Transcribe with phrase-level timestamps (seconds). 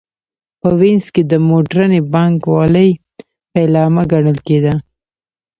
[0.59, 2.89] په وینز کې د موډرنې بانک والۍ
[3.53, 4.73] پیلامه ګڼل کېده